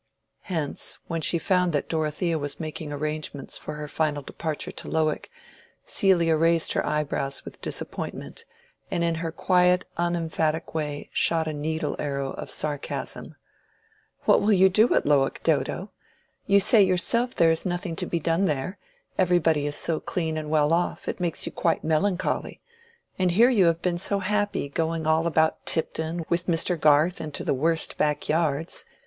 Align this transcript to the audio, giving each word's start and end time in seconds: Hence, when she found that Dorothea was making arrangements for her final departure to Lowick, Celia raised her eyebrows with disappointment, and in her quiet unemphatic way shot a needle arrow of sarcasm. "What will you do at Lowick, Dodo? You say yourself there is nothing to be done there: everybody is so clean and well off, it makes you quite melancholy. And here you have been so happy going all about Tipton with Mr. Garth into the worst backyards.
Hence, 0.45 0.97
when 1.05 1.21
she 1.21 1.37
found 1.37 1.73
that 1.73 1.87
Dorothea 1.87 2.39
was 2.39 2.59
making 2.59 2.91
arrangements 2.91 3.59
for 3.59 3.75
her 3.75 3.87
final 3.87 4.23
departure 4.23 4.71
to 4.71 4.87
Lowick, 4.87 5.29
Celia 5.85 6.35
raised 6.35 6.73
her 6.73 6.83
eyebrows 6.83 7.45
with 7.45 7.61
disappointment, 7.61 8.43
and 8.89 9.03
in 9.03 9.13
her 9.21 9.31
quiet 9.31 9.85
unemphatic 9.97 10.73
way 10.73 11.11
shot 11.13 11.45
a 11.47 11.53
needle 11.53 11.95
arrow 11.99 12.31
of 12.31 12.49
sarcasm. 12.49 13.35
"What 14.25 14.41
will 14.41 14.53
you 14.53 14.69
do 14.69 14.91
at 14.95 15.05
Lowick, 15.05 15.43
Dodo? 15.43 15.91
You 16.47 16.59
say 16.59 16.81
yourself 16.81 17.35
there 17.35 17.51
is 17.51 17.63
nothing 17.63 17.95
to 17.97 18.07
be 18.07 18.19
done 18.19 18.45
there: 18.45 18.79
everybody 19.19 19.67
is 19.67 19.75
so 19.75 19.99
clean 19.99 20.35
and 20.35 20.49
well 20.49 20.73
off, 20.73 21.07
it 21.07 21.19
makes 21.19 21.45
you 21.45 21.51
quite 21.51 21.83
melancholy. 21.83 22.59
And 23.19 23.29
here 23.29 23.51
you 23.51 23.65
have 23.65 23.83
been 23.83 23.99
so 23.99 24.17
happy 24.17 24.67
going 24.67 25.05
all 25.05 25.27
about 25.27 25.63
Tipton 25.67 26.25
with 26.27 26.47
Mr. 26.47 26.75
Garth 26.81 27.21
into 27.21 27.43
the 27.43 27.53
worst 27.53 27.97
backyards. 27.99 28.83